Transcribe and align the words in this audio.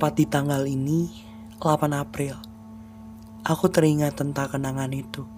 Tepat 0.00 0.16
di 0.16 0.24
tanggal 0.24 0.64
ini, 0.64 1.12
8 1.60 1.92
April, 1.92 2.32
aku 3.44 3.68
teringat 3.68 4.16
tentang 4.16 4.48
kenangan 4.48 4.88
itu. 4.96 5.28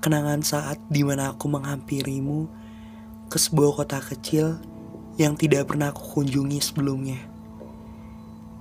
Kenangan 0.00 0.40
saat 0.40 0.80
di 0.88 1.04
mana 1.04 1.36
aku 1.36 1.44
menghampirimu 1.44 2.48
ke 3.28 3.36
sebuah 3.36 3.76
kota 3.76 4.00
kecil 4.00 4.56
yang 5.20 5.36
tidak 5.36 5.68
pernah 5.68 5.92
aku 5.92 6.00
kunjungi 6.08 6.56
sebelumnya. 6.56 7.20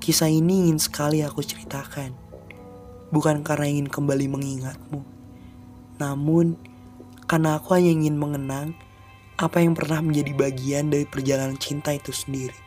Kisah 0.03 0.27
ini 0.27 0.67
ingin 0.67 0.83
sekali 0.83 1.23
aku 1.23 1.39
ceritakan, 1.39 2.11
bukan 3.07 3.39
karena 3.39 3.71
ingin 3.71 3.87
kembali 3.87 4.27
mengingatmu, 4.27 4.99
namun 5.95 6.59
karena 7.23 7.55
aku 7.55 7.71
hanya 7.71 8.03
ingin 8.03 8.19
mengenang 8.19 8.75
apa 9.39 9.63
yang 9.63 9.79
pernah 9.79 10.03
menjadi 10.03 10.35
bagian 10.35 10.91
dari 10.91 11.07
perjalanan 11.07 11.55
cinta 11.55 11.95
itu 11.95 12.11
sendiri. 12.11 12.64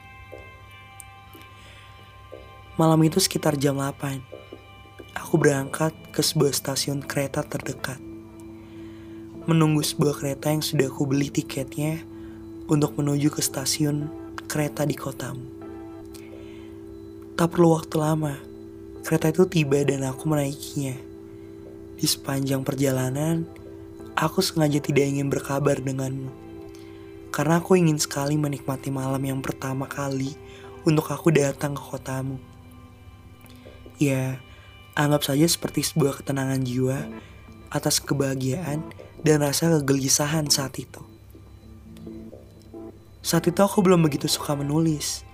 Malam 2.79 3.03
itu 3.03 3.19
sekitar 3.19 3.59
jam 3.59 3.83
8. 3.83 4.23
Aku 5.19 5.35
berangkat 5.35 5.91
ke 6.15 6.23
sebuah 6.23 6.55
stasiun 6.55 7.03
kereta 7.03 7.43
terdekat. 7.43 7.99
Menunggu 9.51 9.83
sebuah 9.83 10.15
kereta 10.15 10.55
yang 10.55 10.63
sudah 10.63 10.87
aku 10.87 11.03
beli 11.11 11.27
tiketnya 11.27 11.99
untuk 12.71 12.95
menuju 12.95 13.35
ke 13.35 13.43
stasiun 13.43 14.07
kereta 14.47 14.87
di 14.87 14.95
kotamu. 14.95 15.43
Tak 17.35 17.51
perlu 17.51 17.75
waktu 17.75 17.99
lama, 17.99 18.39
kereta 19.03 19.35
itu 19.35 19.43
tiba 19.51 19.83
dan 19.83 20.07
aku 20.07 20.31
menaikinya. 20.31 20.95
Di 21.99 22.07
sepanjang 22.07 22.63
perjalanan, 22.63 23.43
aku 24.15 24.39
sengaja 24.39 24.79
tidak 24.79 25.19
ingin 25.19 25.27
berkabar 25.27 25.83
denganmu. 25.83 26.31
Karena 27.35 27.59
aku 27.59 27.75
ingin 27.75 27.99
sekali 27.99 28.39
menikmati 28.39 28.95
malam 28.95 29.27
yang 29.27 29.43
pertama 29.43 29.91
kali 29.91 30.31
untuk 30.87 31.11
aku 31.11 31.35
datang 31.35 31.75
ke 31.75 31.83
kotamu. 31.83 32.58
Ya, 33.99 34.39
anggap 34.95 35.27
saja 35.27 35.43
seperti 35.51 35.83
sebuah 35.83 36.23
ketenangan 36.23 36.63
jiwa 36.63 37.03
atas 37.75 37.99
kebahagiaan 37.99 38.87
dan 39.27 39.43
rasa 39.43 39.75
kegelisahan 39.83 40.47
saat 40.47 40.79
itu. 40.79 41.03
Saat 43.19 43.51
itu 43.51 43.59
aku 43.59 43.83
belum 43.83 44.07
begitu 44.07 44.31
suka 44.31 44.55
menulis. 44.55 45.27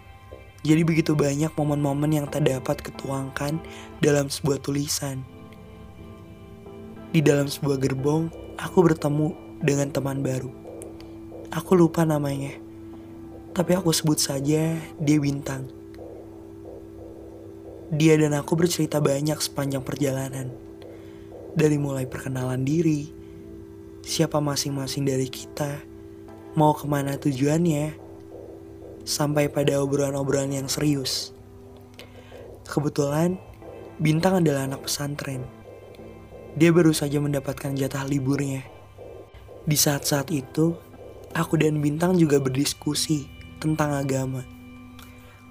Jadi 0.65 0.81
begitu 0.81 1.13
banyak 1.13 1.53
momen-momen 1.53 2.09
yang 2.09 2.27
tak 2.27 2.49
dapat 2.49 2.81
ketuangkan 2.81 3.61
dalam 4.01 4.33
sebuah 4.33 4.65
tulisan. 4.65 5.21
Di 7.13 7.21
dalam 7.21 7.47
sebuah 7.47 7.77
gerbong, 7.77 8.33
aku 8.57 8.81
bertemu 8.81 9.61
dengan 9.61 9.93
teman 9.93 10.25
baru. 10.25 10.49
Aku 11.53 11.77
lupa 11.77 12.09
namanya. 12.09 12.57
Tapi 13.53 13.77
aku 13.77 13.93
sebut 13.93 14.19
saja 14.19 14.75
dia 14.99 15.19
Bintang. 15.21 15.84
Dia 17.93 18.17
dan 18.17 18.33
aku 18.33 18.57
bercerita 18.57 18.97
banyak 18.97 19.37
sepanjang 19.45 19.85
perjalanan. 19.85 20.49
Dari 21.53 21.77
mulai 21.77 22.09
perkenalan 22.09 22.65
diri, 22.65 23.13
siapa 24.01 24.41
masing-masing 24.41 25.05
dari 25.05 25.29
kita, 25.29 25.85
mau 26.57 26.73
ke 26.73 26.89
mana 26.89 27.21
tujuannya, 27.21 27.93
sampai 29.05 29.53
pada 29.53 29.85
obrolan-obrolan 29.85 30.65
yang 30.65 30.69
serius. 30.73 31.37
Kebetulan, 32.65 33.37
Bintang 34.01 34.41
adalah 34.41 34.65
anak 34.65 34.89
pesantren. 34.89 35.45
Dia 36.57 36.73
baru 36.73 36.91
saja 36.97 37.21
mendapatkan 37.21 37.77
jatah 37.77 38.09
liburnya. 38.09 38.65
Di 39.69 39.77
saat-saat 39.77 40.33
itu, 40.33 40.73
aku 41.37 41.55
dan 41.61 41.85
Bintang 41.85 42.17
juga 42.17 42.41
berdiskusi 42.41 43.29
tentang 43.61 43.93
agama 43.93 44.54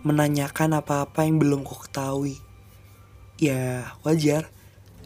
menanyakan 0.04 0.84
apa-apa 0.84 1.24
yang 1.24 1.40
belum 1.40 1.64
ku 1.64 1.80
ketahui. 1.80 2.36
Ya, 3.40 3.96
wajar. 4.04 4.52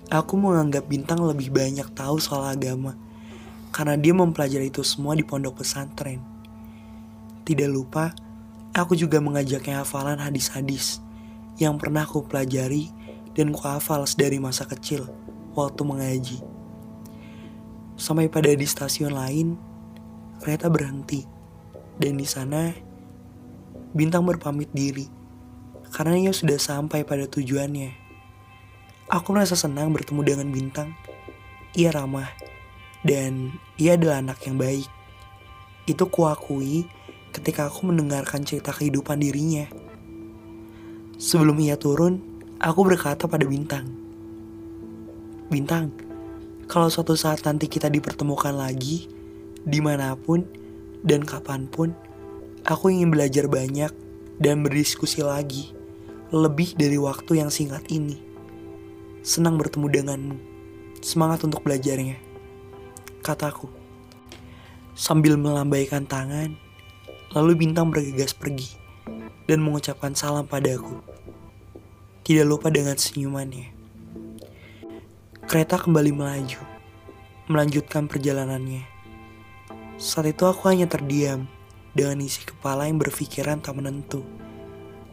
Aku 0.10 0.40
menganggap 0.42 0.90
Bintang 0.90 1.22
lebih 1.22 1.54
banyak 1.54 1.86
tahu 1.94 2.18
soal 2.18 2.50
agama. 2.50 2.98
Karena 3.70 3.94
dia 3.94 4.18
mempelajari 4.18 4.74
itu 4.74 4.82
semua 4.82 5.14
di 5.14 5.22
pondok 5.22 5.62
pesantren. 5.62 6.18
Tidak 7.46 7.70
lupa, 7.70 8.12
aku 8.74 8.98
juga 8.98 9.22
mengajaknya 9.22 9.86
hafalan 9.86 10.18
hadis-hadis 10.18 11.00
yang 11.62 11.78
pernah 11.78 12.06
aku 12.06 12.26
pelajari 12.26 12.90
dan 13.38 13.54
ku 13.54 13.62
hafal 13.66 14.02
dari 14.18 14.42
masa 14.42 14.66
kecil 14.66 15.06
waktu 15.54 15.82
mengaji. 15.86 16.38
Sampai 17.98 18.30
pada 18.30 18.50
di 18.54 18.66
stasiun 18.66 19.14
lain, 19.14 19.58
kereta 20.42 20.70
berhenti. 20.70 21.26
Dan 21.98 22.18
di 22.18 22.26
sana 22.30 22.70
Bintang 23.98 24.30
berpamit 24.30 24.70
diri 24.78 25.10
karena 25.90 26.30
ia 26.30 26.30
sudah 26.30 26.62
sampai 26.62 27.02
pada 27.02 27.26
tujuannya. 27.26 27.98
Aku 29.10 29.34
merasa 29.34 29.58
senang 29.58 29.90
bertemu 29.90 30.22
dengan 30.22 30.48
Bintang. 30.54 30.94
Ia 31.74 31.90
ramah 31.90 32.30
dan 33.02 33.58
ia 33.82 33.98
adalah 33.98 34.22
anak 34.22 34.46
yang 34.46 34.62
baik. 34.62 34.86
Itu 35.90 36.06
kuakui 36.14 36.86
ketika 37.34 37.74
aku 37.74 37.90
mendengarkan 37.90 38.46
cerita 38.46 38.70
kehidupan 38.70 39.18
dirinya. 39.18 39.66
Sebelum 41.18 41.58
ia 41.58 41.74
turun, 41.74 42.22
aku 42.62 42.86
berkata 42.86 43.26
pada 43.26 43.50
Bintang, 43.50 43.90
Bintang, 45.48 45.96
kalau 46.68 46.92
suatu 46.92 47.16
saat 47.16 47.42
nanti 47.48 47.72
kita 47.72 47.88
dipertemukan 47.88 48.52
lagi, 48.52 49.08
di 49.64 49.80
mana 49.80 50.12
pun 50.14 50.44
dan 51.08 51.24
kapan 51.24 51.72
pun, 51.72 51.96
Aku 52.68 52.92
ingin 52.92 53.08
belajar 53.08 53.48
banyak 53.48 53.96
dan 54.44 54.60
berdiskusi 54.60 55.24
lagi, 55.24 55.72
lebih 56.36 56.76
dari 56.76 57.00
waktu 57.00 57.40
yang 57.40 57.48
singkat 57.48 57.88
ini. 57.88 58.20
Senang 59.24 59.56
bertemu 59.56 59.88
denganmu, 59.88 60.36
semangat 61.00 61.48
untuk 61.48 61.64
belajarnya, 61.64 62.20
kataku. 63.24 63.72
Sambil 65.00 65.40
melambaikan 65.40 66.04
tangan, 66.04 66.60
lalu 67.32 67.56
bintang 67.56 67.88
bergegas 67.88 68.36
pergi 68.36 68.76
dan 69.48 69.64
mengucapkan 69.64 70.12
salam 70.12 70.44
padaku. 70.44 71.00
Tidak 72.28 72.44
lupa 72.44 72.68
dengan 72.68 73.00
senyumannya. 73.00 73.72
Kereta 75.48 75.80
kembali 75.80 76.12
melaju, 76.12 76.60
melanjutkan 77.48 78.12
perjalanannya. 78.12 78.84
Saat 79.96 80.36
itu 80.36 80.44
aku 80.44 80.68
hanya 80.68 80.92
terdiam 80.92 81.48
dengan 81.98 82.22
isi 82.22 82.46
kepala 82.46 82.86
yang 82.86 83.02
berpikiran 83.02 83.58
tak 83.58 83.74
menentu. 83.74 84.22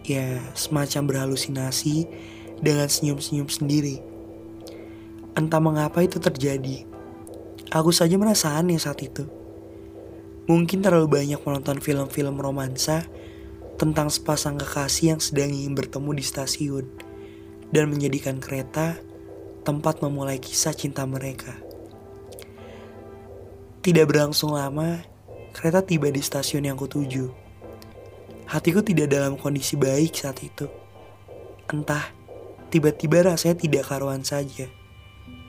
Ya, 0.05 0.37
semacam 0.53 1.09
berhalusinasi 1.09 2.05
dengan 2.61 2.93
senyum-senyum 2.93 3.49
sendiri. 3.49 4.05
Entah 5.33 5.65
mengapa 5.65 6.05
itu 6.05 6.21
terjadi. 6.21 6.85
Aku 7.73 7.89
saja 7.89 8.21
merasa 8.21 8.53
aneh 8.61 8.77
saat 8.77 9.01
itu. 9.01 9.25
Mungkin 10.45 10.85
terlalu 10.85 11.09
banyak 11.09 11.41
menonton 11.41 11.81
film-film 11.81 12.37
romansa 12.37 13.09
tentang 13.81 14.13
sepasang 14.13 14.61
kekasih 14.61 15.17
yang 15.17 15.21
sedang 15.25 15.49
ingin 15.49 15.73
bertemu 15.73 16.21
di 16.21 16.25
stasiun 16.25 16.85
dan 17.73 17.89
menjadikan 17.89 18.39
kereta 18.39 19.01
tempat 19.65 20.05
memulai 20.05 20.37
kisah 20.37 20.77
cinta 20.77 21.09
mereka. 21.09 21.57
Tidak 23.81 24.05
berlangsung 24.05 24.53
lama, 24.53 25.14
Kereta 25.55 25.87
tiba 25.87 26.11
di 26.11 26.19
stasiun 26.19 26.67
yang 26.67 26.75
kutuju. 26.75 27.31
Hatiku 28.51 28.83
tidak 28.83 29.07
dalam 29.07 29.39
kondisi 29.39 29.79
baik 29.79 30.11
saat 30.11 30.43
itu. 30.43 30.67
Entah, 31.71 32.11
tiba-tiba 32.75 33.23
rasanya 33.23 33.63
tidak 33.63 33.87
karuan 33.87 34.27
saja. 34.27 34.67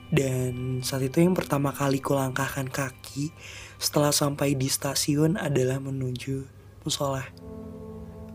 Dan 0.06 0.78
saat 0.86 1.10
itu 1.10 1.18
yang 1.18 1.34
pertama 1.34 1.74
kali 1.74 1.98
kulangkahkan 1.98 2.70
kaki 2.70 3.34
setelah 3.82 4.14
sampai 4.14 4.54
di 4.54 4.70
stasiun 4.70 5.34
adalah 5.34 5.82
menuju 5.82 6.46
musola. 6.86 7.26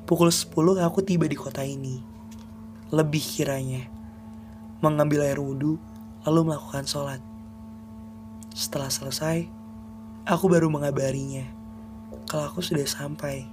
Pukul 0.03 0.27
10 0.27 0.51
aku 0.83 0.99
tiba 1.07 1.23
di 1.23 1.39
kota 1.39 1.63
ini. 1.63 2.03
Lebih 2.91 3.23
kiranya. 3.23 3.87
Mengambil 4.83 5.23
air 5.23 5.39
wudhu 5.39 5.79
lalu 6.27 6.51
melakukan 6.51 6.83
sholat. 6.83 7.23
Setelah 8.51 8.91
selesai, 8.91 9.47
aku 10.27 10.51
baru 10.51 10.67
mengabarinya 10.67 11.60
kalau 12.31 12.47
aku 12.47 12.63
sudah 12.63 12.87
sampai. 12.87 13.43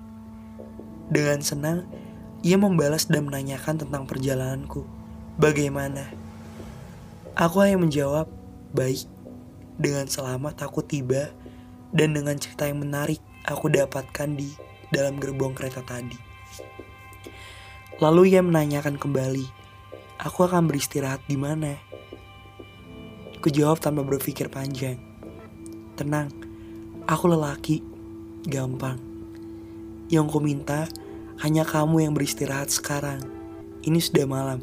Dengan 1.11 1.43
senang, 1.43 1.91
ia 2.47 2.55
membalas 2.55 3.11
dan 3.11 3.27
menanyakan 3.27 3.83
tentang 3.83 4.07
perjalananku. 4.07 4.87
Bagaimana? 5.35 6.07
Aku 7.35 7.59
hanya 7.59 7.83
menjawab, 7.83 8.31
baik. 8.71 9.11
Dengan 9.75 10.07
selamat 10.07 10.63
aku 10.63 10.87
tiba 10.87 11.35
dan 11.91 12.15
dengan 12.15 12.39
cerita 12.39 12.67
yang 12.67 12.83
menarik 12.83 13.19
aku 13.47 13.67
dapatkan 13.71 14.35
di 14.35 14.51
dalam 14.95 15.19
gerbong 15.19 15.55
kereta 15.55 15.83
tadi. 15.83 16.19
Lalu 17.99 18.35
ia 18.35 18.43
menanyakan 18.43 18.95
kembali, 18.95 19.47
aku 20.23 20.47
akan 20.47 20.71
beristirahat 20.71 21.23
di 21.27 21.35
mana? 21.35 21.79
Aku 23.39 23.51
jawab 23.51 23.79
tanpa 23.83 24.03
berpikir 24.03 24.51
panjang. 24.51 24.99
Tenang, 25.95 26.31
aku 27.07 27.31
lelaki 27.31 27.88
gampang. 28.47 29.01
Yang 30.13 30.27
ku 30.31 30.39
minta 30.39 30.87
hanya 31.43 31.67
kamu 31.67 32.07
yang 32.07 32.13
beristirahat 32.15 32.71
sekarang 32.71 33.39
ini 33.83 33.99
sudah 34.03 34.27
malam. 34.29 34.61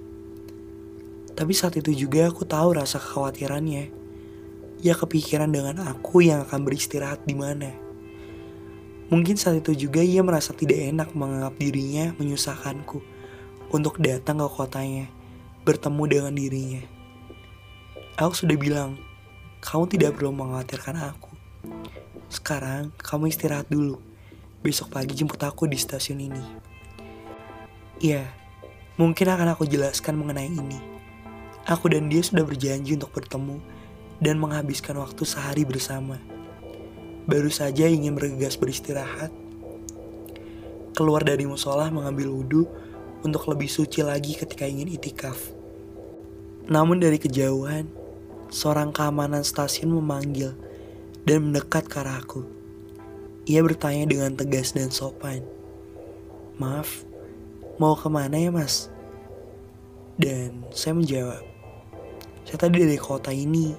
Tapi 1.35 1.51
saat 1.51 1.75
itu 1.75 1.91
juga 1.91 2.31
aku 2.31 2.47
tahu 2.47 2.79
rasa 2.79 3.01
kekhawatirannya. 3.01 3.91
Ia 4.83 4.93
kepikiran 4.95 5.51
dengan 5.51 5.83
aku 5.83 6.23
yang 6.23 6.43
akan 6.47 6.61
beristirahat 6.63 7.23
di 7.27 7.35
mana. 7.35 7.71
Mungkin 9.11 9.37
saat 9.37 9.61
itu 9.61 9.87
juga 9.87 10.01
ia 10.01 10.25
merasa 10.25 10.55
tidak 10.55 10.81
enak 10.81 11.13
menganggap 11.13 11.55
dirinya 11.61 12.15
menyusahkanku 12.17 12.99
untuk 13.69 14.01
datang 14.01 14.41
ke 14.41 14.47
kotanya, 14.49 15.05
bertemu 15.61 16.03
dengan 16.09 16.33
dirinya. 16.33 16.83
Aku 18.17 18.33
sudah 18.33 18.55
bilang, 18.55 18.97
kamu 19.61 19.91
tidak 19.91 20.15
perlu 20.15 20.31
mengkhawatirkan 20.31 20.95
aku. 21.01 21.24
Sekarang 22.29 22.89
kamu 22.99 23.29
istirahat 23.29 23.69
dulu. 23.69 24.01
Besok 24.65 24.89
pagi 24.89 25.13
jemput 25.13 25.39
aku 25.45 25.69
di 25.69 25.77
stasiun 25.77 26.19
ini. 26.25 26.43
Iya, 28.01 28.27
mungkin 28.97 29.29
akan 29.29 29.53
aku 29.55 29.69
jelaskan 29.69 30.19
mengenai 30.19 30.49
ini. 30.49 30.79
Aku 31.65 31.89
dan 31.89 32.11
dia 32.11 32.21
sudah 32.21 32.45
berjanji 32.45 32.97
untuk 32.97 33.13
bertemu 33.13 33.57
dan 34.19 34.37
menghabiskan 34.37 34.99
waktu 34.99 35.23
sehari 35.25 35.65
bersama. 35.65 36.21
Baru 37.25 37.49
saja 37.49 37.89
ingin 37.89 38.13
bergegas 38.13 38.53
beristirahat, 38.53 39.33
keluar 40.93 41.25
dari 41.25 41.43
musola 41.49 41.89
mengambil 41.89 42.29
wudhu 42.31 42.69
untuk 43.25 43.49
lebih 43.49 43.65
suci 43.65 44.05
lagi 44.05 44.37
ketika 44.37 44.69
ingin 44.69 44.93
itikaf. 44.93 45.37
Namun 46.69 47.01
dari 47.01 47.17
kejauhan, 47.17 47.89
seorang 48.53 48.93
keamanan 48.93 49.41
stasiun 49.41 49.93
memanggil 49.97 50.53
dan 51.25 51.49
mendekat 51.49 51.89
ke 51.89 51.97
arahku. 51.99 52.45
Ia 53.49 53.61
bertanya 53.61 54.05
dengan 54.05 54.33
tegas 54.37 54.73
dan 54.73 54.89
sopan. 54.93 55.41
Maaf, 56.61 57.05
mau 57.81 57.97
ke 57.97 58.07
mana 58.09 58.37
ya 58.37 58.49
mas? 58.49 58.89
Dan 60.15 60.63
saya 60.71 60.95
menjawab, 60.95 61.43
saya 62.47 62.57
tadi 62.57 62.85
dari 62.85 62.97
kota 63.01 63.33
ini. 63.33 63.75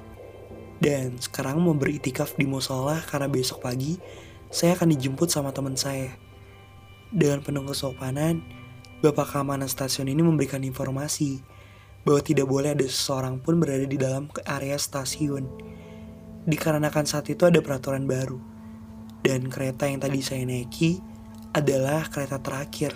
Dan 0.77 1.17
sekarang 1.17 1.65
mau 1.65 1.73
beritikaf 1.73 2.37
di 2.37 2.45
musola 2.45 3.01
karena 3.01 3.33
besok 3.33 3.65
pagi 3.65 3.97
saya 4.53 4.77
akan 4.77 4.93
dijemput 4.93 5.33
sama 5.33 5.49
teman 5.49 5.73
saya. 5.73 6.13
Dengan 7.09 7.41
penuh 7.41 7.65
kesopanan, 7.65 8.45
Bapak 8.97 9.33
keamanan 9.37 9.69
stasiun 9.69 10.09
ini 10.09 10.25
memberikan 10.25 10.65
informasi 10.65 11.45
bahwa 12.01 12.21
tidak 12.25 12.49
boleh 12.49 12.73
ada 12.73 12.85
seseorang 12.89 13.37
pun 13.37 13.61
berada 13.61 13.85
di 13.85 14.01
dalam 14.01 14.33
area 14.49 14.77
stasiun. 14.81 15.45
Dikarenakan 16.47 17.05
saat 17.11 17.27
itu 17.27 17.43
ada 17.43 17.59
peraturan 17.59 18.07
baru 18.07 18.39
dan 19.27 19.51
kereta 19.51 19.91
yang 19.91 19.99
tadi 19.99 20.23
saya 20.23 20.47
naiki 20.47 21.03
adalah 21.51 22.07
kereta 22.07 22.39
terakhir. 22.39 22.95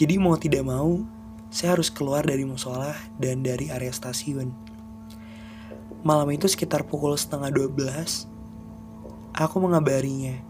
Jadi 0.00 0.16
mau 0.16 0.32
tidak 0.40 0.64
mau, 0.64 1.04
saya 1.52 1.76
harus 1.76 1.92
keluar 1.92 2.24
dari 2.24 2.48
musola 2.48 2.96
dan 3.20 3.44
dari 3.44 3.68
area 3.68 3.92
stasiun. 3.92 4.48
Malam 6.00 6.32
itu 6.32 6.48
sekitar 6.48 6.88
pukul 6.88 7.12
setengah 7.20 7.52
12, 7.52 8.24
aku 9.36 9.56
mengabarinya 9.60 10.40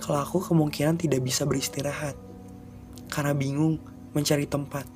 kalau 0.00 0.18
aku 0.26 0.42
kemungkinan 0.42 0.98
tidak 0.98 1.22
bisa 1.22 1.46
beristirahat 1.46 2.18
karena 3.06 3.30
bingung 3.30 3.78
mencari 4.10 4.48
tempat. 4.50 4.88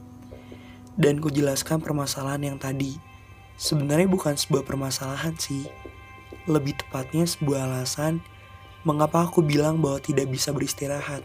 Dan 0.95 1.19
kujelaskan 1.19 1.83
permasalahan 1.83 2.55
yang 2.55 2.59
tadi. 2.59 2.95
Sebenarnya 3.59 4.07
bukan 4.07 4.39
sebuah 4.39 4.63
permasalahan 4.63 5.35
sih. 5.39 5.67
Lebih 6.45 6.77
tepatnya 6.77 7.25
sebuah 7.25 7.73
alasan 7.73 8.21
mengapa 8.85 9.25
aku 9.25 9.41
bilang 9.41 9.81
bahwa 9.81 9.97
tidak 9.97 10.29
bisa 10.29 10.53
beristirahat. 10.53 11.25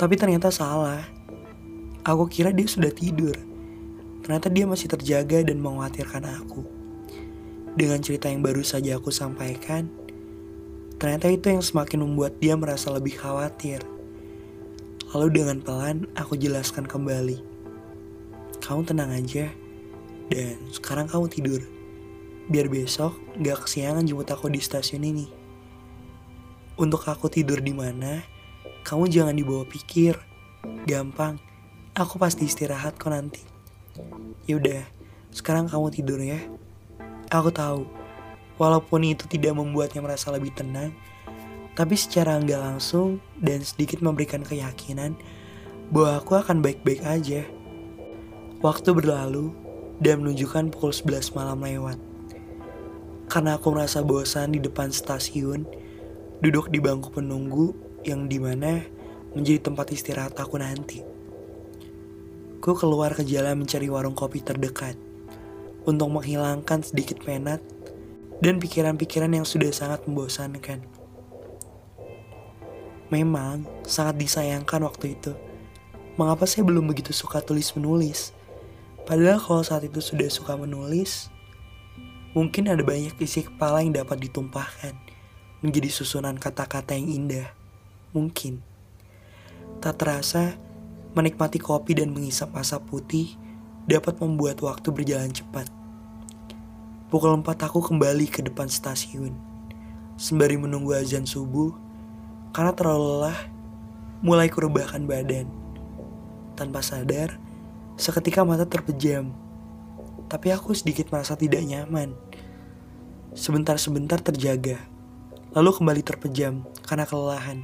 Tapi 0.00 0.14
ternyata 0.16 0.48
salah. 0.48 1.04
Aku 2.04 2.28
kira 2.28 2.52
dia 2.52 2.64
sudah 2.64 2.88
tidur. 2.88 3.36
Ternyata 4.24 4.48
dia 4.48 4.64
masih 4.64 4.88
terjaga 4.88 5.44
dan 5.44 5.60
mengkhawatirkan 5.60 6.24
aku. 6.24 6.64
Dengan 7.76 8.00
cerita 8.00 8.32
yang 8.32 8.40
baru 8.40 8.64
saja 8.64 8.96
aku 8.96 9.12
sampaikan, 9.12 9.92
ternyata 10.96 11.28
itu 11.28 11.52
yang 11.52 11.60
semakin 11.60 12.00
membuat 12.00 12.40
dia 12.40 12.56
merasa 12.56 12.88
lebih 12.88 13.20
khawatir. 13.20 13.84
Lalu 15.12 15.28
dengan 15.42 15.60
pelan 15.60 16.08
aku 16.16 16.40
jelaskan 16.40 16.88
kembali. 16.88 17.38
Kamu 18.64 18.88
tenang 18.88 19.12
aja, 19.12 19.52
dan 20.32 20.56
sekarang 20.72 21.04
kamu 21.06 21.28
tidur. 21.28 21.60
Biar 22.44 22.68
besok 22.68 23.16
gak 23.40 23.64
kesiangan 23.64 24.04
jemput 24.04 24.28
aku 24.28 24.52
di 24.52 24.60
stasiun 24.60 25.00
ini. 25.00 25.26
Untuk 26.76 27.06
aku 27.08 27.32
tidur 27.32 27.64
di 27.64 27.72
mana, 27.72 28.20
kamu 28.84 29.08
jangan 29.08 29.32
dibawa 29.32 29.64
pikir. 29.64 30.20
Gampang, 30.84 31.40
aku 31.96 32.20
pasti 32.20 32.44
istirahat 32.44 33.00
kok 33.00 33.08
nanti. 33.08 33.40
Yaudah, 34.44 34.84
sekarang 35.32 35.72
kamu 35.72 35.88
tidur 35.88 36.20
ya. 36.20 36.36
Aku 37.32 37.48
tahu, 37.48 37.88
walaupun 38.60 39.08
itu 39.08 39.24
tidak 39.24 39.56
membuatnya 39.56 40.04
merasa 40.04 40.28
lebih 40.28 40.52
tenang, 40.52 40.92
tapi 41.72 41.96
secara 41.96 42.36
nggak 42.36 42.60
langsung 42.60 43.24
dan 43.40 43.64
sedikit 43.64 44.04
memberikan 44.04 44.44
keyakinan 44.44 45.16
bahwa 45.88 46.20
aku 46.20 46.32
akan 46.36 46.60
baik-baik 46.60 47.00
aja. 47.08 47.42
Waktu 48.60 48.92
berlalu 48.92 49.50
dan 49.98 50.20
menunjukkan 50.20 50.76
pukul 50.76 50.92
11 50.92 51.32
malam 51.32 51.60
lewat. 51.60 52.13
Karena 53.26 53.56
aku 53.56 53.72
merasa 53.72 54.04
bosan 54.04 54.54
di 54.54 54.60
depan 54.60 54.92
stasiun, 54.92 55.64
duduk 56.44 56.68
di 56.68 56.78
bangku 56.78 57.08
penunggu 57.08 57.72
yang 58.04 58.28
di 58.28 58.36
mana 58.36 58.84
menjadi 59.32 59.70
tempat 59.70 59.90
istirahat 59.90 60.36
aku 60.38 60.60
nanti. 60.60 61.00
Ku 62.60 62.72
keluar 62.72 63.12
ke 63.12 63.26
jalan 63.26 63.64
mencari 63.64 63.88
warung 63.92 64.16
kopi 64.16 64.40
terdekat 64.40 64.96
untuk 65.84 66.08
menghilangkan 66.08 66.80
sedikit 66.80 67.20
penat 67.20 67.60
dan 68.40 68.56
pikiran-pikiran 68.56 69.32
yang 69.32 69.44
sudah 69.44 69.68
sangat 69.72 70.04
membosankan. 70.08 70.80
Memang 73.12 73.68
sangat 73.84 74.16
disayangkan 74.16 74.80
waktu 74.84 75.16
itu. 75.16 75.36
Mengapa 76.16 76.48
saya 76.48 76.64
belum 76.64 76.88
begitu 76.88 77.12
suka 77.12 77.44
tulis 77.44 77.74
menulis? 77.76 78.32
Padahal 79.04 79.36
kalau 79.36 79.60
saat 79.60 79.84
itu 79.84 80.00
sudah 80.00 80.30
suka 80.32 80.56
menulis, 80.56 81.28
mungkin 82.34 82.66
ada 82.66 82.82
banyak 82.82 83.14
isi 83.22 83.46
kepala 83.46 83.80
yang 83.80 83.94
dapat 83.94 84.18
ditumpahkan 84.26 84.92
menjadi 85.62 85.88
susunan 85.88 86.36
kata-kata 86.36 86.92
yang 86.98 87.08
indah. 87.08 87.48
Mungkin. 88.10 88.60
Tak 89.80 90.02
terasa, 90.02 90.58
menikmati 91.14 91.62
kopi 91.62 91.96
dan 91.96 92.10
mengisap 92.10 92.52
asap 92.58 92.82
putih 92.90 93.26
dapat 93.86 94.18
membuat 94.18 94.60
waktu 94.60 94.90
berjalan 94.90 95.30
cepat. 95.30 95.70
Pukul 97.08 97.38
4 97.38 97.46
aku 97.70 97.78
kembali 97.78 98.26
ke 98.26 98.42
depan 98.42 98.66
stasiun. 98.66 99.32
Sembari 100.18 100.58
menunggu 100.58 100.94
azan 100.94 101.26
subuh, 101.26 101.70
karena 102.50 102.74
terlalu 102.74 103.18
lelah, 103.18 103.38
mulai 104.22 104.50
kurebahkan 104.50 105.06
badan. 105.06 105.46
Tanpa 106.58 106.82
sadar, 106.82 107.38
seketika 107.94 108.42
mata 108.42 108.66
terpejam. 108.66 109.30
Tapi 110.28 110.48
aku 110.50 110.72
sedikit 110.72 111.12
merasa 111.12 111.36
tidak 111.36 111.62
nyaman. 111.62 112.16
Sebentar-sebentar 113.34 114.22
terjaga 114.22 114.94
lalu 115.54 115.70
kembali 115.70 116.02
terpejam 116.02 116.66
karena 116.82 117.06
kelelahan. 117.06 117.62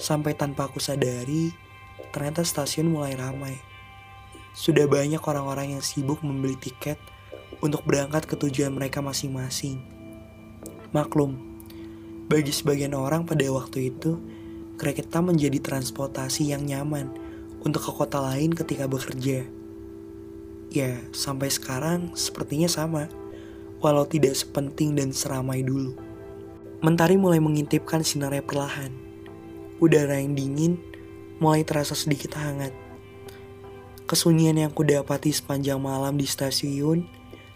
Sampai 0.00 0.32
tanpa 0.32 0.72
aku 0.72 0.80
sadari, 0.80 1.52
ternyata 2.16 2.40
stasiun 2.40 2.88
mulai 2.88 3.12
ramai. 3.12 3.60
Sudah 4.56 4.88
banyak 4.88 5.20
orang-orang 5.20 5.76
yang 5.76 5.84
sibuk 5.84 6.24
membeli 6.24 6.56
tiket 6.56 6.96
untuk 7.60 7.84
berangkat 7.84 8.24
ke 8.24 8.34
tujuan 8.40 8.72
mereka 8.72 9.04
masing-masing. 9.04 9.84
Maklum, 10.96 11.36
bagi 12.32 12.56
sebagian 12.56 12.96
orang 12.96 13.28
pada 13.28 13.44
waktu 13.52 13.92
itu, 13.92 14.16
kereta 14.80 15.20
menjadi 15.20 15.60
transportasi 15.60 16.56
yang 16.56 16.64
nyaman 16.64 17.12
untuk 17.60 17.84
ke 17.84 17.92
kota 17.92 18.24
lain 18.24 18.56
ketika 18.56 18.88
bekerja. 18.88 19.57
Ya, 20.68 21.00
sampai 21.16 21.48
sekarang 21.48 22.12
sepertinya 22.12 22.68
sama, 22.68 23.08
walau 23.80 24.04
tidak 24.04 24.36
sepenting 24.36 24.92
dan 24.92 25.16
seramai 25.16 25.64
dulu. 25.64 25.96
Mentari 26.84 27.16
mulai 27.16 27.40
mengintipkan 27.40 28.04
sinarnya 28.04 28.44
perlahan. 28.44 28.92
Udara 29.80 30.20
yang 30.20 30.36
dingin 30.36 30.76
mulai 31.40 31.64
terasa 31.64 31.96
sedikit 31.96 32.36
hangat. 32.36 32.76
Kesunyian 34.04 34.60
yang 34.60 34.72
kudapati 34.72 35.32
sepanjang 35.32 35.80
malam 35.80 36.20
di 36.20 36.28
stasiun 36.28 37.08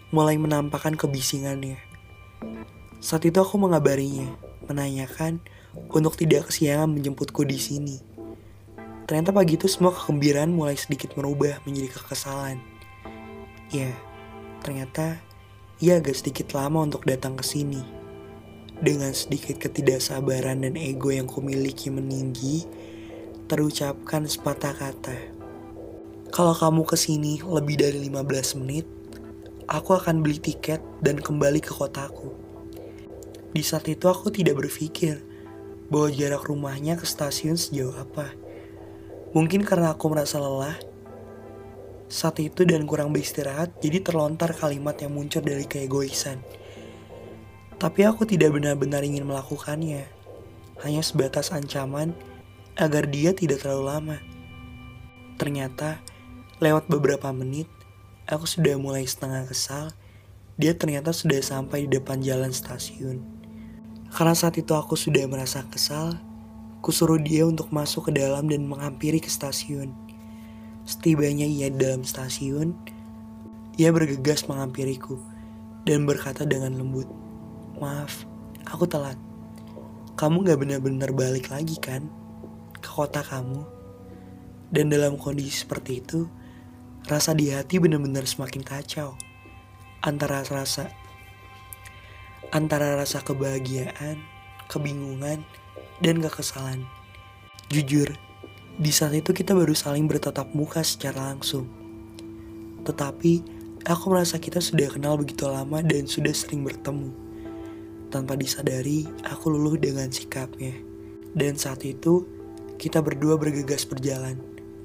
mulai 0.09 0.41
menampakkan 0.41 0.97
kebisingannya. 0.97 1.77
Saat 3.03 3.29
itu 3.29 3.37
aku 3.43 3.61
mengabarinya, 3.61 4.33
menanyakan 4.69 5.43
untuk 5.93 6.17
tidak 6.17 6.49
kesiangan 6.49 6.89
menjemputku 6.89 7.45
di 7.45 7.61
sini. 7.61 7.97
Ternyata 9.05 9.35
pagi 9.35 9.61
itu 9.61 9.69
semua 9.69 9.93
kegembiraan 9.93 10.55
mulai 10.55 10.79
sedikit 10.79 11.13
merubah 11.19 11.61
menjadi 11.69 11.93
kekesalan. 11.93 12.72
Ya, 13.73 13.89
ternyata 14.61 15.17
ia 15.81 15.97
agak 15.97 16.13
sedikit 16.13 16.53
lama 16.53 16.85
untuk 16.85 17.09
datang 17.09 17.41
ke 17.41 17.45
sini. 17.45 17.81
Dengan 18.85 19.17
sedikit 19.17 19.57
ketidaksabaran 19.57 20.61
dan 20.61 20.77
ego 20.77 21.09
yang 21.09 21.25
kumiliki 21.25 21.89
meninggi, 21.89 22.69
terucapkan 23.49 24.29
sepatah 24.29 24.77
kata. 24.77 25.17
Kalau 26.29 26.53
kamu 26.53 26.85
ke 26.85 27.01
sini 27.01 27.41
lebih 27.41 27.81
dari 27.81 28.13
15 28.13 28.61
menit, 28.61 28.85
aku 29.65 29.97
akan 29.97 30.21
beli 30.21 30.37
tiket 30.37 30.85
dan 31.01 31.17
kembali 31.17 31.65
ke 31.65 31.73
kotaku. 31.73 32.29
Di 33.57 33.65
saat 33.65 33.89
itu 33.89 34.05
aku 34.05 34.29
tidak 34.29 34.61
berpikir 34.61 35.25
bahwa 35.89 36.13
jarak 36.13 36.45
rumahnya 36.45 37.01
ke 37.01 37.09
stasiun 37.09 37.57
sejauh 37.57 37.97
apa. 37.97 38.37
Mungkin 39.33 39.65
karena 39.65 39.97
aku 39.97 40.13
merasa 40.13 40.37
lelah 40.37 40.92
saat 42.13 42.37
itu 42.45 42.69
dan 42.69 42.85
kurang 42.85 43.17
beristirahat, 43.17 43.81
jadi 43.81 44.05
terlontar 44.05 44.53
kalimat 44.53 44.93
yang 45.01 45.17
muncul 45.17 45.41
dari 45.41 45.65
keegoisan. 45.65 46.45
Tapi 47.81 48.05
aku 48.05 48.29
tidak 48.29 48.53
benar-benar 48.53 49.01
ingin 49.01 49.25
melakukannya, 49.25 50.05
hanya 50.85 51.01
sebatas 51.01 51.57
ancaman 51.57 52.13
agar 52.77 53.09
dia 53.09 53.33
tidak 53.33 53.65
terlalu 53.65 53.85
lama. 53.89 54.19
Ternyata, 55.41 56.05
lewat 56.61 56.93
beberapa 56.93 57.33
menit, 57.33 57.67
aku 58.29 58.45
sudah 58.45 58.77
mulai 58.77 59.09
setengah 59.09 59.49
kesal. 59.49 59.97
Dia 60.61 60.77
ternyata 60.77 61.17
sudah 61.17 61.41
sampai 61.41 61.89
di 61.89 61.97
depan 61.97 62.21
jalan 62.21 62.53
stasiun. 62.53 63.25
Karena 64.13 64.37
saat 64.37 64.61
itu 64.61 64.77
aku 64.77 65.01
sudah 65.01 65.25
merasa 65.25 65.65
kesal, 65.73 66.21
kusuruh 66.85 67.17
dia 67.17 67.49
untuk 67.49 67.73
masuk 67.73 68.13
ke 68.13 68.21
dalam 68.21 68.53
dan 68.53 68.69
menghampiri 68.69 69.17
ke 69.17 69.33
stasiun. 69.33 70.12
Setibanya 70.83 71.47
ia 71.47 71.71
dalam 71.71 72.03
stasiun, 72.03 72.75
ia 73.79 73.95
bergegas 73.95 74.45
menghampiriku 74.51 75.17
dan 75.87 76.07
berkata 76.07 76.43
dengan 76.43 76.79
lembut, 76.79 77.07
Maaf, 77.79 78.27
aku 78.67 78.87
telat. 78.87 79.19
Kamu 80.15 80.47
gak 80.47 80.61
benar-benar 80.61 81.11
balik 81.11 81.51
lagi 81.51 81.75
kan 81.81 82.07
ke 82.79 82.91
kota 82.91 83.25
kamu? 83.25 83.65
Dan 84.73 84.89
dalam 84.89 85.19
kondisi 85.19 85.65
seperti 85.65 86.01
itu, 86.01 86.31
rasa 87.11 87.35
di 87.35 87.51
hati 87.51 87.83
benar-benar 87.83 88.25
semakin 88.25 88.63
kacau. 88.63 89.19
Antara 90.03 90.43
rasa 90.47 90.91
antara 92.53 92.95
rasa 93.01 93.25
kebahagiaan, 93.25 94.21
kebingungan, 94.69 95.41
dan 96.05 96.17
kekesalan. 96.21 96.85
Jujur, 97.73 98.13
di 98.81 98.89
saat 98.89 99.13
itu 99.13 99.37
kita 99.37 99.53
baru 99.53 99.77
saling 99.77 100.09
bertatap 100.09 100.57
muka 100.57 100.81
secara 100.81 101.33
langsung. 101.33 101.69
Tetapi, 102.89 103.33
aku 103.85 104.05
merasa 104.09 104.41
kita 104.41 104.65
sudah 104.65 104.89
kenal 104.89 105.21
begitu 105.21 105.45
lama 105.45 105.85
dan 105.85 106.09
sudah 106.09 106.33
sering 106.33 106.65
bertemu. 106.65 107.13
Tanpa 108.09 108.37
disadari, 108.37 109.05
aku 109.29 109.53
luluh 109.53 109.77
dengan 109.77 110.09
sikapnya. 110.09 110.73
Dan 111.33 111.57
saat 111.61 111.85
itu, 111.85 112.25
kita 112.81 113.01
berdua 113.05 113.37
bergegas 113.37 113.85
berjalan 113.85 114.41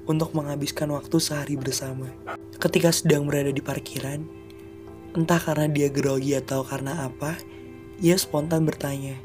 untuk 0.08 0.32
menghabiskan 0.36 0.88
waktu 0.92 1.16
sehari 1.20 1.56
bersama. 1.56 2.08
Ketika 2.56 2.92
sedang 2.92 3.28
berada 3.28 3.52
di 3.52 3.60
parkiran, 3.60 4.24
entah 5.16 5.40
karena 5.40 5.68
dia 5.68 5.88
grogi 5.92 6.36
atau 6.36 6.64
karena 6.64 7.08
apa, 7.08 7.36
ia 8.00 8.16
spontan 8.16 8.64
bertanya, 8.64 9.16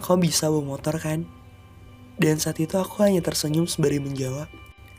Kau 0.00 0.16
bisa 0.16 0.48
bawa 0.48 0.76
motor 0.76 0.96
kan? 0.96 1.28
Dan 2.20 2.36
saat 2.36 2.60
itu 2.60 2.76
aku 2.76 3.00
hanya 3.00 3.24
tersenyum 3.24 3.64
sembari 3.64 3.96
menjawab, 3.96 4.44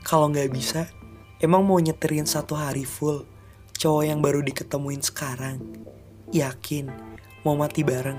Kalau 0.02 0.26
nggak 0.26 0.50
bisa, 0.50 0.90
emang 1.38 1.62
mau 1.62 1.78
nyeterin 1.78 2.26
satu 2.26 2.58
hari 2.58 2.82
full, 2.82 3.22
cowok 3.78 4.02
yang 4.10 4.18
baru 4.18 4.42
diketemuin 4.42 4.98
sekarang. 4.98 5.62
Yakin, 6.34 6.90
mau 7.46 7.54
mati 7.54 7.86
bareng. 7.86 8.18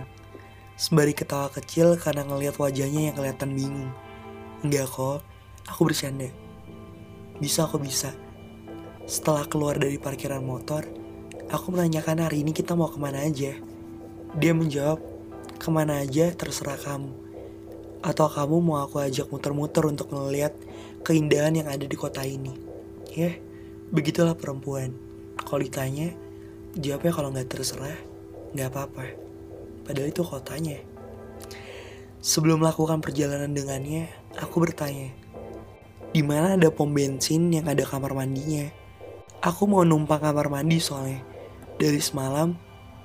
Sembari 0.80 1.12
ketawa 1.12 1.52
kecil 1.52 2.00
karena 2.00 2.24
ngelihat 2.24 2.56
wajahnya 2.56 3.12
yang 3.12 3.16
kelihatan 3.20 3.52
bingung. 3.52 3.92
Enggak 4.64 4.88
kok, 4.88 5.20
aku 5.68 5.92
bercanda. 5.92 6.32
Bisa 7.44 7.68
aku 7.68 7.84
bisa. 7.84 8.16
Setelah 9.04 9.44
keluar 9.52 9.76
dari 9.76 10.00
parkiran 10.00 10.40
motor, 10.40 10.88
aku 11.52 11.76
menanyakan 11.76 12.24
hari 12.24 12.48
ini 12.48 12.56
kita 12.56 12.72
mau 12.72 12.88
ke 12.88 12.96
mana 12.96 13.28
aja. 13.28 13.52
Dia 14.40 14.56
menjawab, 14.56 15.04
ke 15.60 15.68
mana 15.68 16.00
aja 16.00 16.32
terserah 16.32 16.80
kamu. 16.80 17.23
Atau 18.04 18.28
kamu 18.28 18.60
mau 18.60 18.84
aku 18.84 19.00
ajak 19.00 19.32
muter-muter 19.32 19.88
untuk 19.88 20.12
melihat 20.12 20.52
keindahan 21.08 21.56
yang 21.56 21.72
ada 21.72 21.88
di 21.88 21.96
kota 21.96 22.20
ini. 22.28 22.52
Ya, 23.16 23.32
begitulah 23.96 24.36
perempuan. 24.36 24.92
Kalau 25.40 25.64
ditanya, 25.64 26.12
jawabnya 26.76 27.12
kalau 27.16 27.32
nggak 27.32 27.48
terserah, 27.48 27.96
nggak 28.52 28.68
apa-apa. 28.68 29.06
Padahal 29.88 30.12
itu 30.12 30.22
kotanya. 30.22 30.78
Sebelum 32.20 32.60
melakukan 32.60 33.00
perjalanan 33.00 33.56
dengannya, 33.56 34.12
aku 34.36 34.60
bertanya, 34.60 35.16
di 36.12 36.22
mana 36.22 36.60
ada 36.60 36.68
pom 36.70 36.92
bensin 36.92 37.50
yang 37.56 37.72
ada 37.72 37.88
kamar 37.88 38.12
mandinya? 38.12 38.68
Aku 39.40 39.64
mau 39.68 39.88
numpang 39.88 40.20
kamar 40.20 40.52
mandi 40.52 40.80
soalnya. 40.80 41.20
Dari 41.76 42.00
semalam, 42.00 42.56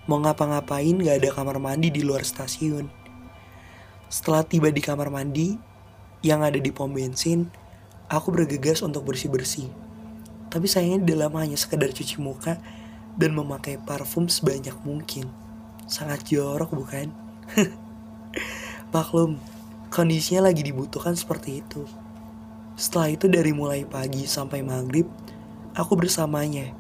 Mau 0.09 0.25
ngapa-ngapain 0.25 0.97
gak 1.05 1.21
ada 1.21 1.31
kamar 1.37 1.61
mandi 1.61 1.93
di 1.93 2.01
luar 2.01 2.25
stasiun. 2.25 2.89
Setelah 4.09 4.41
tiba 4.41 4.73
di 4.73 4.81
kamar 4.81 5.13
mandi 5.13 5.61
yang 6.25 6.41
ada 6.41 6.57
di 6.57 6.73
pom 6.73 6.89
bensin, 6.89 7.53
aku 8.09 8.33
bergegas 8.33 8.81
untuk 8.81 9.05
bersih-bersih. 9.05 9.69
Tapi 10.49 10.65
sayangnya 10.65 11.05
dalam 11.05 11.37
hanya 11.37 11.61
sekedar 11.61 11.93
cuci 11.93 12.17
muka 12.17 12.57
dan 13.21 13.37
memakai 13.37 13.77
parfum 13.77 14.25
sebanyak 14.25 14.73
mungkin. 14.81 15.29
Sangat 15.85 16.25
jorok 16.25 16.73
bukan? 16.73 17.13
Maklum, 18.97 19.37
kondisinya 19.93 20.49
lagi 20.49 20.65
dibutuhkan 20.65 21.13
seperti 21.13 21.61
itu. 21.61 21.85
Setelah 22.81 23.13
itu 23.13 23.29
dari 23.29 23.53
mulai 23.53 23.85
pagi 23.85 24.25
sampai 24.25 24.65
maghrib, 24.65 25.05
aku 25.77 25.99
bersamanya 26.01 26.73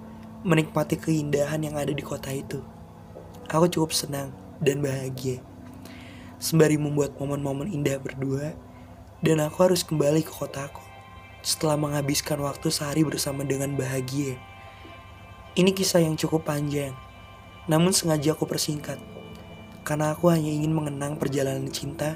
menikmati 0.49 0.97
keindahan 0.97 1.61
yang 1.61 1.77
ada 1.77 1.93
di 1.93 2.01
kota 2.01 2.33
itu. 2.33 2.65
Aku 3.53 3.69
cukup 3.69 3.93
senang 3.93 4.33
dan 4.65 4.81
bahagia. 4.81 5.48
Sembari 6.39 6.79
membuat 6.79 7.19
momen-momen 7.19 7.71
indah 7.75 7.99
berdua, 7.99 8.55
dan 9.23 9.43
aku 9.43 9.67
harus 9.67 9.83
kembali 9.83 10.23
ke 10.23 10.31
kotaku 10.31 10.83
setelah 11.43 11.75
menghabiskan 11.79 12.39
waktu 12.43 12.71
sehari 12.71 13.03
bersama 13.03 13.43
dengan 13.43 13.75
bahagia. 13.75 14.39
Ini 15.59 15.75
kisah 15.75 16.03
yang 16.03 16.15
cukup 16.15 16.47
panjang, 16.47 16.95
namun 17.67 17.91
sengaja 17.91 18.39
aku 18.39 18.47
persingkat, 18.47 19.03
karena 19.83 20.15
aku 20.15 20.31
hanya 20.31 20.51
ingin 20.51 20.71
mengenang 20.71 21.19
perjalanan 21.19 21.67
cinta 21.75 22.15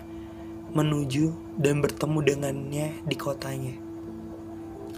menuju 0.73 1.59
dan 1.61 1.83
bertemu 1.83 2.19
dengannya 2.23 2.87
di 3.05 3.17
kotanya. 3.19 3.75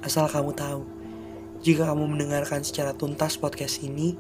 Asal 0.04 0.28
kamu 0.28 0.52
tahu, 0.52 0.83
jika 1.64 1.88
kamu 1.88 2.04
mendengarkan 2.12 2.61
secara 2.61 2.93
tuntas 2.93 3.40
podcast 3.40 3.81
ini, 3.81 4.14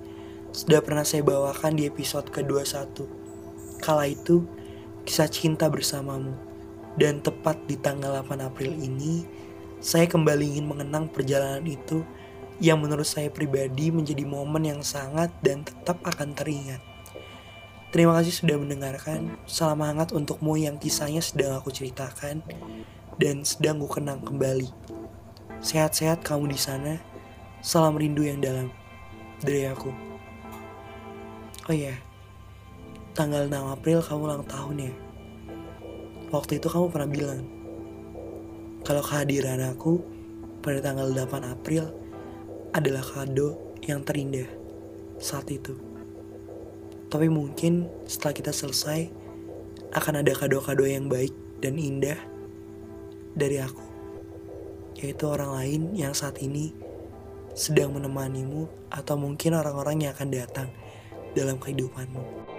sudah 0.50 0.80
pernah 0.80 1.04
saya 1.04 1.20
bawakan 1.20 1.76
di 1.76 1.84
episode 1.84 2.32
ke-21. 2.32 3.04
Kala 3.84 4.08
itu, 4.08 4.48
kisah 5.04 5.28
cinta 5.28 5.68
bersamamu. 5.68 6.32
Dan 6.94 7.20
tepat 7.20 7.58
di 7.66 7.74
tanggal 7.76 8.22
8 8.22 8.38
April 8.44 8.70
ini, 8.78 9.26
saya 9.82 10.08
kembali 10.08 10.56
ingin 10.56 10.66
mengenang 10.66 11.10
perjalanan 11.10 11.64
itu 11.66 12.06
yang 12.62 12.78
menurut 12.78 13.06
saya 13.06 13.28
pribadi 13.28 13.90
menjadi 13.90 14.22
momen 14.22 14.64
yang 14.64 14.80
sangat 14.80 15.28
dan 15.42 15.66
tetap 15.66 15.98
akan 16.06 16.32
teringat. 16.32 16.78
Terima 17.90 18.14
kasih 18.18 18.34
sudah 18.34 18.58
mendengarkan. 18.58 19.38
Salam 19.46 19.82
hangat 19.82 20.10
untukmu 20.10 20.58
yang 20.58 20.78
kisahnya 20.78 21.22
sedang 21.22 21.58
aku 21.58 21.70
ceritakan 21.70 22.42
dan 23.22 23.46
sedang 23.46 23.78
ku 23.78 23.86
kenang 23.86 24.18
kembali. 24.22 24.66
Sehat-sehat 25.62 26.26
kamu 26.26 26.50
di 26.50 26.58
sana. 26.58 26.98
Salam 27.62 27.94
rindu 27.94 28.26
yang 28.26 28.42
dalam. 28.42 28.70
Dari 29.42 29.66
aku. 29.70 29.90
Oh 31.70 31.74
iya, 31.74 31.94
tanggal 33.14 33.46
6 33.46 33.78
April 33.78 34.02
kamu 34.02 34.20
ulang 34.26 34.42
tahun 34.42 34.90
ya. 34.90 34.94
Waktu 36.34 36.58
itu 36.58 36.66
kamu 36.66 36.90
pernah 36.90 37.06
bilang, 37.06 37.46
kalau 38.82 39.06
kehadiran 39.06 39.62
aku 39.70 40.02
pada 40.58 40.82
tanggal 40.82 41.06
8 41.14 41.46
April 41.46 41.94
adalah 42.74 43.06
kado 43.06 43.78
yang 43.86 44.02
terindah 44.02 44.50
saat 45.22 45.46
itu. 45.46 45.78
Tapi 47.06 47.30
mungkin 47.30 47.86
setelah 48.02 48.34
kita 48.34 48.50
selesai, 48.50 49.06
akan 49.94 50.26
ada 50.26 50.34
kado-kado 50.34 50.82
yang 50.82 51.06
baik 51.06 51.30
dan 51.62 51.78
indah 51.78 52.18
dari 53.38 53.62
aku. 53.62 53.86
Yaitu 54.98 55.30
orang 55.30 55.54
lain 55.54 55.82
yang 55.94 56.18
saat 56.18 56.42
ini 56.42 56.74
sedang 57.54 57.94
menemanimu 57.94 58.90
atau 58.90 59.14
mungkin 59.14 59.54
orang-orang 59.54 60.02
yang 60.02 60.10
akan 60.18 60.34
datang 60.34 60.68
dalam 61.38 61.62
kehidupanmu. 61.62 62.53